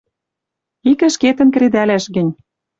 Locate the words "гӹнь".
2.15-2.31